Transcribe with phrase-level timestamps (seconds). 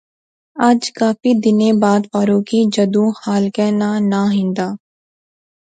[0.67, 4.67] اج کافی دنیں بعد فاروقیں جدوں خالقے ناں ناں ہندا